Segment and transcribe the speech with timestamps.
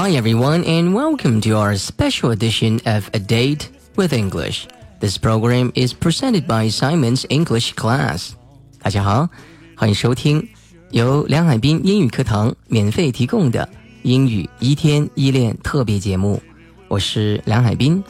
[0.00, 4.68] Hi, everyone, and welcome to our special edition of A Date with English.
[5.00, 8.34] This program is presented by Simon's English Class.
[8.80, 9.28] 大家好，
[9.76, 10.48] 欢迎收听
[10.92, 13.68] 由梁海滨英语课堂免费提供的
[14.04, 16.40] 英语一天一练特别节目。
[16.86, 18.00] 我是梁海滨。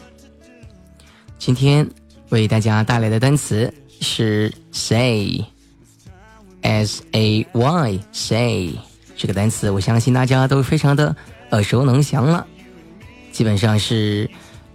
[1.38, 1.88] 今天
[2.28, 5.42] 为大家带来的单词是 say,
[8.12, 8.74] say
[9.16, 11.16] 这个单词，我相信大家都非常的。
[11.50, 12.46] 耳熟能详了，
[13.32, 14.30] 基本上是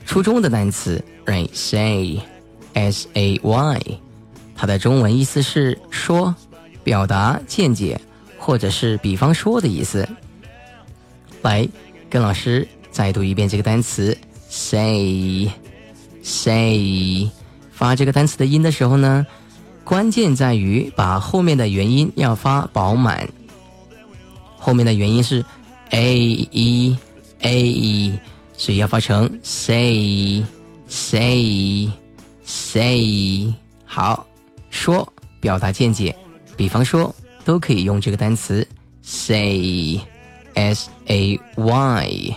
[0.05, 3.81] 初中的单词，right？Say，S A Y，
[4.55, 6.33] 它的中文意思是说、
[6.83, 8.01] 表达、见解，
[8.37, 10.09] 或者是比方说的意思。
[11.43, 11.67] 来，
[12.09, 14.17] 跟老师再读一遍这个单词
[14.49, 15.51] ，say，say。
[17.71, 19.27] 发这个单词的音的时候呢，
[19.83, 23.29] 关键在于把后面的元音要发饱满，
[24.57, 25.45] 后面的元音是。
[25.91, 26.97] A e
[27.41, 28.19] a e，
[28.57, 30.43] 所以要发成 say
[30.87, 31.89] say
[32.45, 33.53] say。
[33.85, 34.25] 好，
[34.69, 36.15] 说表达见解，
[36.57, 37.13] 比方说
[37.45, 38.67] 都可以用这个单词
[39.01, 39.99] say
[40.55, 42.35] s a y。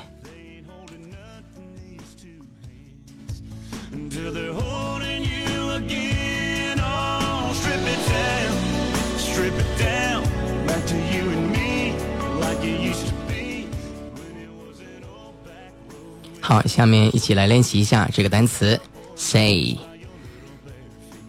[16.48, 18.80] 好，下面一起来练习一下这个单词
[19.16, 19.76] say。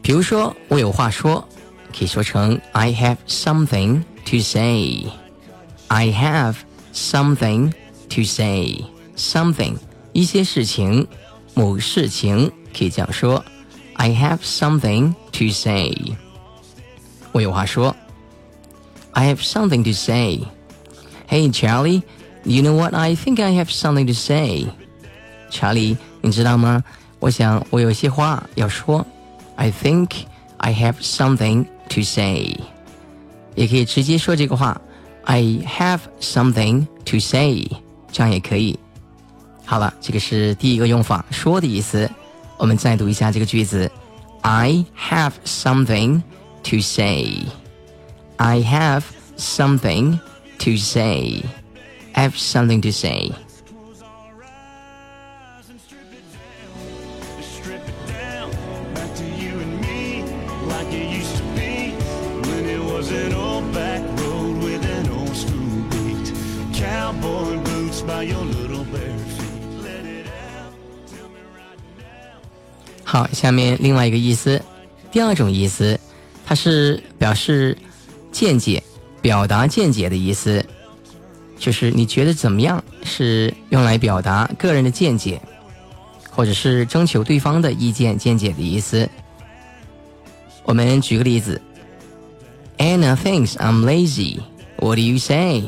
[0.04, 1.44] 比如说，我有话说，
[1.92, 5.08] 可以说成 I have something to say。
[5.88, 6.58] I have
[6.94, 7.72] something
[8.10, 8.86] to say。
[9.16, 9.78] Something
[10.14, 11.08] 一些事情，
[11.56, 13.44] 某事情可以这样说
[13.96, 15.96] ：I have something to say。
[17.32, 17.96] 我有话说。
[19.14, 20.42] I have something to say.
[21.28, 22.04] Hey Charlie,
[22.44, 22.94] you know what?
[22.94, 24.68] I think I have something to say.
[25.50, 26.84] 查理，你知道吗？
[27.20, 29.06] 我想我有些话要说。
[29.56, 30.10] I think
[30.58, 32.56] I have something to say。
[33.56, 34.80] 也可以直接说这个话
[35.24, 37.68] ，I have something to say，
[38.12, 38.78] 这样也可以。
[39.66, 42.10] 好了，这个是第一个用法，说的意思。
[42.58, 43.92] 我们再读一下这个句子
[44.42, 46.22] ：I have something
[46.64, 47.46] to say。
[48.38, 49.02] I have
[49.38, 50.20] something
[50.60, 51.44] to say。
[52.14, 53.32] I have something to say。
[73.04, 74.62] 好，下面另外一个意思，
[75.12, 75.98] 第二种意思，
[76.46, 77.78] 它是表示
[78.32, 78.84] 见解、
[79.22, 80.64] 表达见解的意思，
[81.58, 85.42] 就是你觉得怎么样，是用来表达个人的见解，
[86.30, 89.10] 或者是征求对方的意见、见解的意思。
[90.66, 91.62] 我们举个例子
[92.78, 94.42] ，Anna thinks I'm lazy.
[94.80, 95.64] What do you say?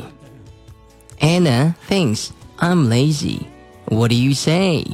[1.20, 3.46] Anna thinks I'm lazy.
[3.86, 4.84] What do you say?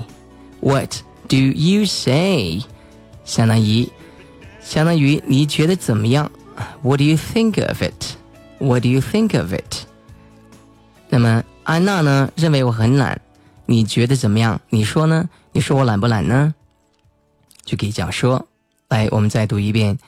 [0.60, 2.62] What do you say?
[3.24, 3.88] 相当于，
[4.60, 6.30] 相当于你觉得怎么样
[6.82, 8.16] ？What do you think of it?
[8.58, 9.84] What do you think of it?
[11.08, 13.20] 那么安娜呢认为我很懒，
[13.66, 14.60] 你觉得怎么样？
[14.70, 15.28] 你说呢？
[15.52, 16.54] 你说我懒不懒呢？
[17.64, 18.46] 就可以这样说。
[18.88, 19.98] 来，我们再读一遍。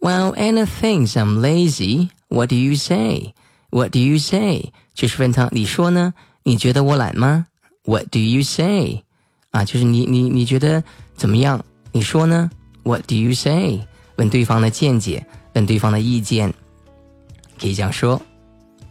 [0.00, 2.10] Well, Anna thinks I'm lazy.
[2.28, 3.34] What do you say?
[3.70, 4.72] What do you say？
[4.94, 6.14] 就是问他，你说呢？
[6.42, 7.46] 你觉得我懒吗
[7.84, 9.02] ？What do you say？
[9.50, 10.82] 啊，就是你你你觉得
[11.16, 11.64] 怎么样？
[11.92, 12.50] 你说呢
[12.82, 13.80] ？What do you say？
[14.16, 16.52] 问对方的见解，问对方的意见，
[17.60, 18.20] 可以这样说。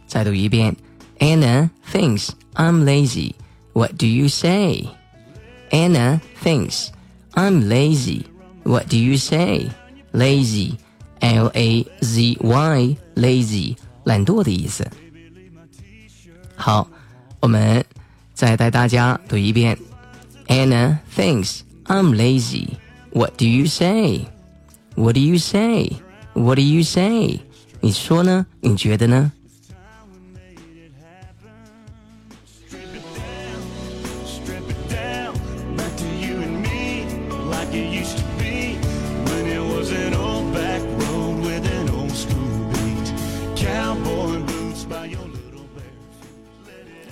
[0.06, 0.74] 再读一遍
[1.18, 3.34] ：Anna thinks I'm lazy.
[3.72, 4.88] What do you say?
[5.70, 6.88] Anna thinks
[7.34, 8.24] I'm lazy.
[8.64, 9.70] What do you say?
[10.12, 10.76] Lazy,
[11.20, 13.76] L A Z Y, lazy.
[14.08, 14.90] 懒惰的意思。
[16.56, 16.88] 好，
[17.40, 17.84] 我们
[18.32, 19.78] 再带大家读一遍
[20.46, 22.78] ：Anna thinks I'm lazy.
[23.12, 24.28] What do you say?
[24.96, 25.92] What do you say?
[26.32, 27.40] What do you say?
[27.80, 28.46] 你说呢？
[28.60, 29.30] 你觉得呢？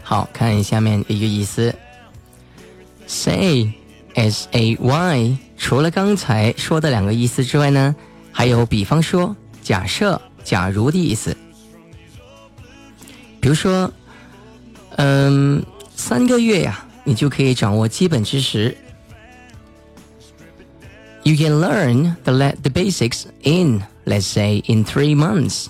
[0.09, 1.75] 好看下面一个意思
[3.09, 3.73] ，say
[4.15, 7.93] s a y，除了刚才说的两个意思之外呢，
[8.31, 11.37] 还有比方说、假设、假如的意思。
[13.41, 13.93] 比如说，
[14.95, 15.61] 嗯，
[15.97, 18.77] 三个月呀、啊，你就可以掌握基本知识。
[21.25, 22.33] You can learn the
[22.63, 25.67] the basics in, let's say, in three months.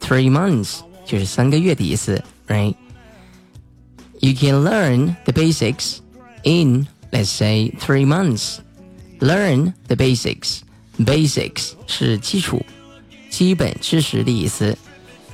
[0.00, 2.74] Three months 就是三个月的意思，right？
[4.24, 6.00] you can learn the basics
[6.44, 8.62] in, let's say, three months.
[9.20, 10.62] Learn the basics.
[10.98, 12.64] Basics 是基础、
[13.28, 14.78] 基本知识的意思。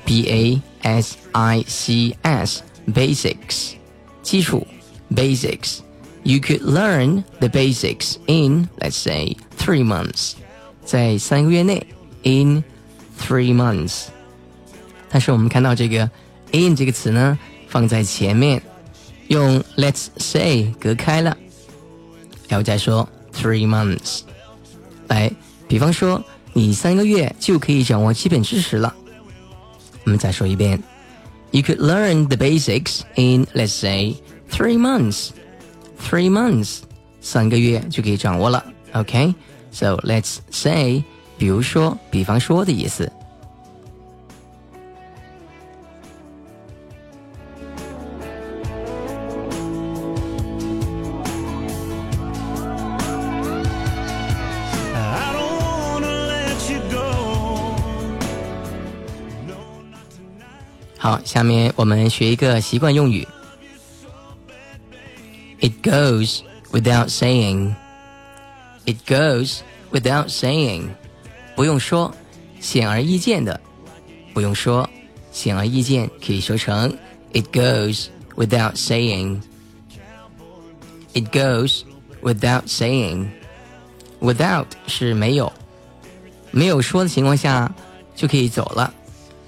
[0.05, 3.75] B A S I C S basics
[4.25, 4.67] 基础
[5.15, 5.83] basics.
[6.25, 10.33] You could learn the basics in, let's say, three months.
[10.85, 11.87] 在三个月内
[12.25, 12.65] in
[13.21, 14.07] three months.
[15.09, 16.11] 但是我们看到这个
[16.51, 17.39] in 这个词呢，
[17.69, 18.61] 放在前面
[19.31, 21.37] 用 Let's say 隔开了，
[22.49, 24.23] 然后再说 three months。
[25.07, 25.31] 来，
[25.69, 26.23] 比方说
[26.53, 28.93] 你三个月就可以掌握基本知识了。
[30.05, 30.83] 我们再说一遍
[31.53, 34.17] ，You could learn the basics in let's say
[34.51, 35.31] three months。
[36.03, 36.79] Three months，
[37.21, 38.65] 三个月就可以掌握了。
[38.95, 41.05] OK，so let's say，
[41.39, 43.11] 比如说、比方说的意思。
[61.11, 63.27] 好，下面我们学一个习惯用语。
[65.61, 67.75] It goes without saying.
[68.87, 69.59] It goes
[69.91, 70.91] without saying.
[71.57, 72.15] 不用说，
[72.61, 73.61] 显而易见的。
[74.33, 74.89] 不用说，
[75.33, 76.97] 显而易见可以说成
[77.33, 79.41] It goes without saying.
[81.13, 81.81] It goes
[82.23, 83.27] without saying.
[84.21, 85.53] Without 是没有，
[86.53, 87.75] 没有说的情况下
[88.15, 88.95] 就可以走了，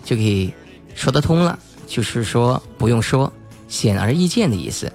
[0.05, 0.53] 就可以。
[0.94, 1.58] 说得通了。
[1.86, 3.30] 就是说不用说，
[3.68, 4.90] 显而易见的意思。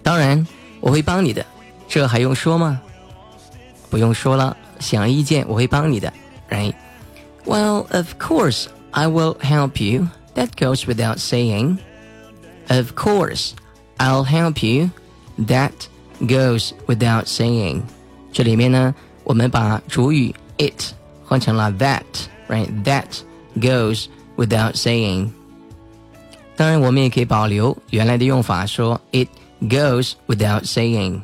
[0.00, 0.46] 当然，
[0.80, 1.44] 我会帮你的，
[1.88, 2.80] 这还用说吗？
[3.90, 6.12] 不用说了，显而易见，我会帮你的
[6.48, 6.74] ，right?
[7.44, 10.06] Well, of course, I will help you.
[10.36, 11.78] That goes without saying.
[12.68, 13.54] Of course,
[13.98, 14.90] I'll help you.
[15.46, 15.72] That
[16.20, 17.82] goes without saying.
[18.32, 18.94] 这里面呢，
[19.24, 20.92] 我们把主语 it
[21.24, 22.04] 换成了 that,
[22.48, 22.70] right?
[22.84, 23.08] That
[23.56, 24.06] goes
[24.42, 25.30] without saying。
[26.56, 29.28] 当然，我们也可以保留原来的用法，说 It
[29.60, 31.22] goes without saying.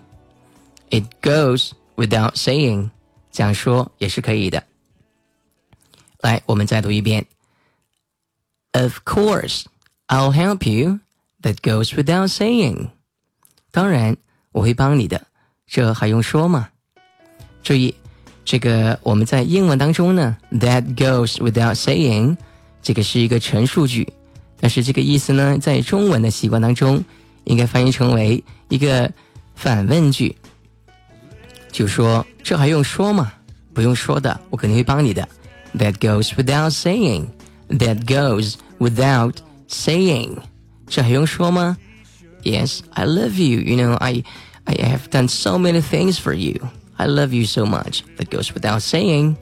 [0.90, 2.90] It goes without saying，
[3.30, 4.64] 这样说也是可以的。
[6.20, 7.26] 来，我们再读一遍。
[8.72, 9.64] Of course,
[10.06, 11.00] I'll help you.
[11.42, 12.88] That goes without saying。
[13.70, 14.16] 当然，
[14.52, 15.26] 我会帮你的，
[15.66, 16.70] 这还用说吗？
[17.62, 17.94] 注意，
[18.44, 22.36] 这个我们在英文当中呢，that goes without saying
[22.88, 24.10] 这个是一个陈述句，
[24.58, 27.04] 但是这个意思呢，在中文的习惯当中，
[27.44, 29.12] 应该翻译成为一个
[29.54, 30.34] 反问句，
[31.70, 33.30] 就说这还用说吗？
[33.74, 35.28] 不用说的，我肯定会帮你的。
[35.76, 37.26] That goes without saying.
[37.68, 39.34] That goes without
[39.68, 40.38] saying.
[40.86, 41.76] 这还用说吗
[42.42, 43.60] ？Yes, I love you.
[43.60, 44.24] You know, I,
[44.64, 46.66] I have done so many things for you.
[46.96, 48.00] I love you so much.
[48.16, 49.36] That goes without saying.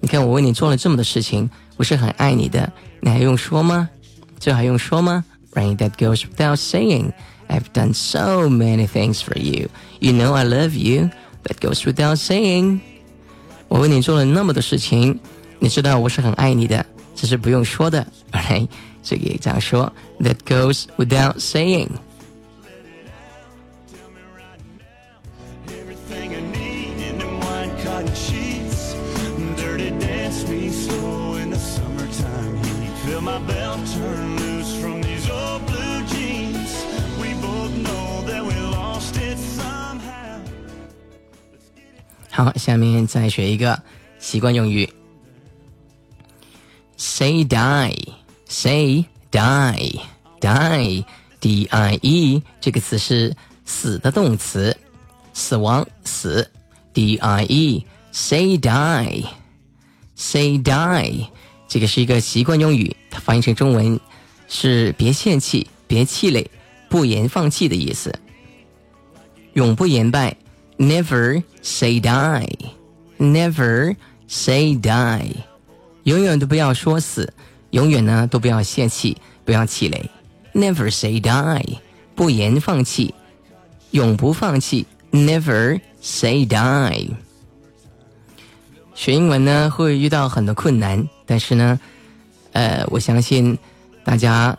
[0.00, 3.88] 你看我为你做了这么多事情，我是很爱你的，你还用说吗？
[4.38, 7.12] 这还用说吗？Rain that goes without saying.
[7.48, 9.68] I've done so many things for you.
[9.98, 11.10] You know I love you.
[11.44, 12.80] That goes without saying.
[13.68, 15.20] 我为你做了那么多事情，
[15.58, 18.06] 你知道我是很爱你的，这是不用说的。
[18.32, 18.68] Alright，
[19.02, 19.92] 这个也这样说。
[20.20, 21.88] That goes without saying.
[42.42, 43.82] 好，下面再学一个
[44.18, 44.88] 习惯用语。
[46.96, 47.94] Say die,
[48.46, 50.00] say die,
[50.40, 51.04] die,
[51.38, 54.74] d i e 这个词是死的动词，
[55.34, 56.50] 死亡死
[56.94, 59.26] ，d i e say die,
[60.16, 61.26] say die
[61.68, 64.00] 这个是一个习惯用语，它翻译成中文
[64.48, 66.50] 是“别泄气，别气馁，
[66.88, 68.18] 不言放弃”的意思。
[69.52, 70.34] 永不言败
[70.80, 73.96] ，Never say die，Never
[74.26, 75.44] say die，
[76.04, 77.34] 永远都不要说死，
[77.70, 80.10] 永远呢都不要泄气，不要气馁。
[80.54, 81.76] Never say die，
[82.14, 83.14] 不言放弃，
[83.90, 84.86] 永不放弃。
[85.12, 87.10] Never say die。
[88.94, 91.06] 学英文呢会遇到很多困难。
[91.26, 91.78] 但是呢，
[92.52, 93.58] 呃，我相信
[94.02, 94.56] 大家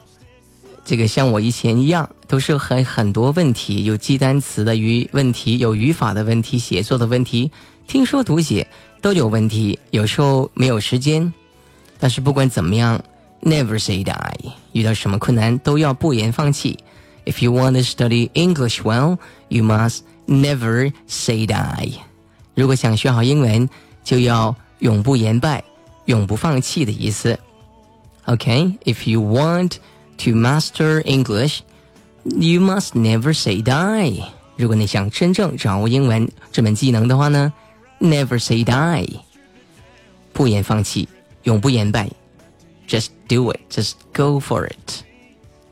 [0.86, 7.52] 这个像我以前一样，都是很很多问题，有记单词的语问题，有语法的问题，写作的问题，
[7.88, 8.66] 听说读写
[9.02, 11.34] 都有问题，有时候没有时间。
[12.00, 13.04] 但是不管怎么样
[13.42, 14.14] ，never say die。
[14.72, 16.80] 遇到什么困难都要不言放弃。
[17.26, 19.18] If you want to study English well,
[19.50, 21.96] you must never say die。
[22.56, 23.70] 如果想学好英文，
[24.06, 25.66] 就要永不言败，
[26.06, 27.38] 永不放弃的意思。
[28.26, 29.74] Okay, if you want
[30.20, 31.60] to master English,
[32.24, 34.24] you must never say die。
[34.58, 37.52] 如果你想真正掌握英文这门技能的话呢
[38.00, 39.08] ，never say die，
[40.34, 41.08] 不言放弃，
[41.44, 42.10] 永不言败
[42.88, 44.68] ，just do it, just go for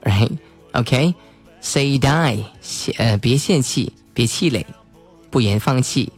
[0.03, 2.43] it，right？OK，say die，
[2.97, 4.65] 呃，别泄气，别气馁，
[5.29, 6.11] 不言放弃，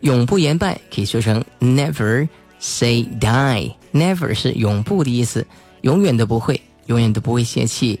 [0.00, 3.72] 永不言败，可以说成 never say die。
[3.92, 5.46] never 是永不的意思，
[5.82, 6.60] 永远都不会。
[6.86, 8.00] 永远都不会泄气，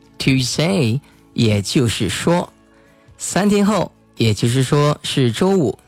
[0.21, 1.01] To say,
[1.33, 2.53] 也就是说，
[3.17, 5.79] 三天后，也就是说是周五。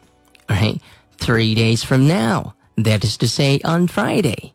[0.48, 0.80] Okay,
[1.20, 4.54] three days from now, that is to say on Friday.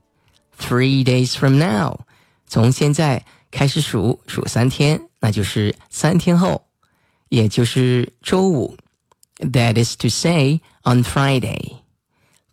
[0.58, 2.00] Three days from now，
[2.48, 6.64] 从现在开始数数三天，那就是三天后，
[7.28, 8.76] 也就是周五。
[9.36, 11.76] That is to say on Friday.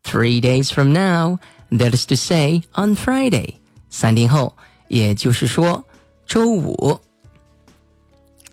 [0.03, 1.39] Three days from now,
[1.71, 3.55] that is to say on Friday。
[3.89, 4.55] 三天后，
[4.89, 5.83] 也就是说
[6.27, 6.99] 周五。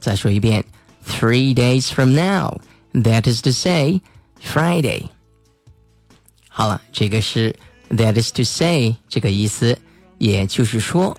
[0.03, 0.63] 再说一遍
[1.07, 2.61] ，three days from now。
[2.93, 4.03] That is to say
[4.45, 5.05] Friday。
[6.49, 7.55] 好了，这个是
[7.91, 9.79] that is to say 这个意思，
[10.19, 11.17] 也就是说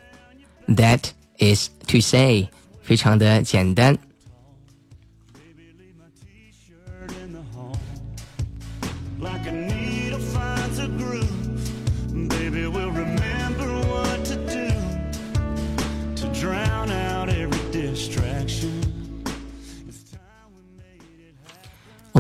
[0.68, 1.00] ，that
[1.40, 2.48] is to say
[2.84, 3.98] 非常的简单。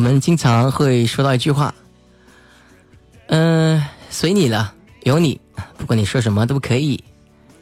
[0.03, 1.74] 我们经常会说到一句话，
[3.27, 5.39] 嗯，随你了，有你，
[5.77, 7.01] 不管你说什么都可以。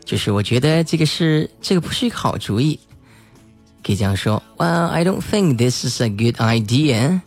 [0.03, 2.79] 就是我觉得这个是这个不是一个好主意，
[3.86, 4.41] 可以这样说。
[4.57, 7.21] Well, I don't think this is a good idea.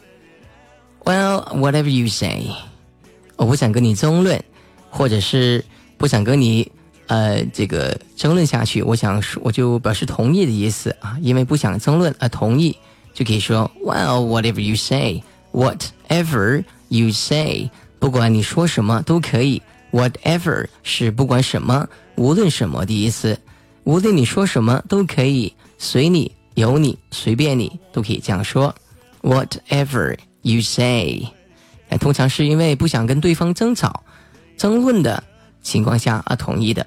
[1.04, 2.50] Well, whatever you say.
[3.36, 4.42] 我不想跟你争论，
[4.90, 5.64] 或者是
[5.96, 6.72] 不想跟你
[7.06, 8.82] 呃这个争论下去。
[8.82, 12.76] 我想说，我就表示同意的意思啊，因为不想争论而同意。
[13.14, 19.62] 就可以说，Well, whatever you say, whatever you say，不管你说什么都可以。
[19.92, 23.38] Whatever 是不管什么，无论什么的意思。
[23.84, 28.74] 无论你说什么都可以，随你，由你，随便你，都可以这样说。
[29.22, 31.28] Whatever you say，
[31.88, 34.02] 但通常是因为不想跟对方争吵、
[34.56, 35.22] 争论的
[35.62, 36.84] 情况下而同意的。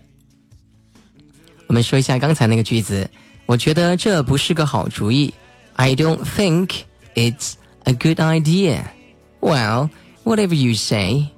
[1.67, 3.09] 我们说一下刚才那个句子，
[3.45, 5.33] 我觉得这不是个好主意。
[5.77, 7.53] I don't think it's
[7.85, 8.91] a good idea.
[9.39, 9.89] Well,
[10.23, 11.29] whatever you say.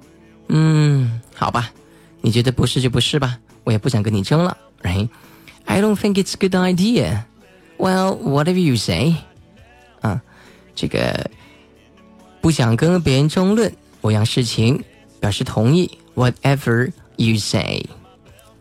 [0.48, 1.70] Hmm, 嗯，好吧，
[2.22, 4.56] 你觉得不是就不是吧，我也不想跟你争了。
[4.82, 5.08] Right?
[5.66, 7.24] I don't think it's a good idea.
[7.76, 9.14] Well, whatever you say.
[10.00, 10.20] 啊，
[10.74, 11.30] 这个
[12.40, 14.82] 不想跟别人争论某样事情，
[15.20, 15.98] 表示同意。
[16.14, 17.86] Whatever you say.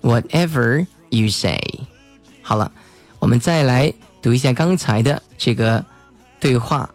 [0.01, 1.59] Whatever you say.
[2.41, 2.71] 好了，
[3.19, 3.93] 我们再来。
[4.21, 5.83] 读一下刚才的这个
[6.39, 6.89] 对话。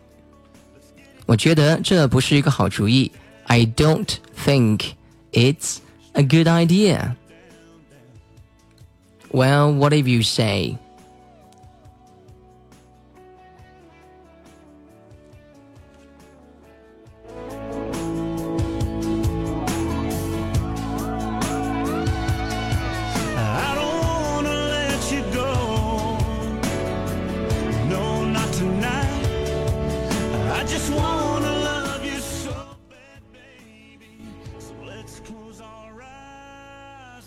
[1.27, 3.11] 我觉得这不是一个好主意。
[3.47, 4.09] I don't
[4.45, 4.93] think
[5.33, 5.79] it's
[6.13, 7.17] a good idea.
[9.31, 10.79] Well, what if you say?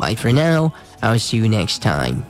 [0.00, 0.72] Bye for now.
[1.02, 2.24] I'll see you next time.